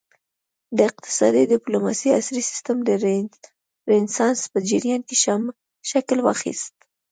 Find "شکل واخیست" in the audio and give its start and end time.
5.91-6.75